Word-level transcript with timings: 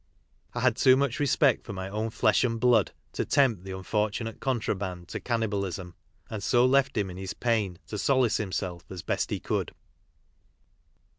I 0.55 0.61
had 0.61 0.77
too 0.77 0.97
much 0.97 1.19
respect 1.19 1.63
for 1.63 1.73
my 1.73 1.87
own 1.87 2.09
flesh 2.09 2.43
and 2.43 2.59
blood 2.59 2.91
to 3.11 3.23
tempt 3.23 3.63
the 3.63 3.77
unfortunate 3.77 4.39
"contrabrand" 4.39 5.07
to 5.09 5.19
cannibalism, 5.19 5.93
and 6.27 6.41
so 6.41 6.65
left 6.65 6.97
him 6.97 7.11
in 7.11 7.17
his 7.17 7.35
pain 7.35 7.77
to 7.85 7.99
solace 7.99 8.37
himself 8.37 8.83
as 8.89 9.03
best 9.03 9.29
he 9.29 9.39
could. 9.39 9.75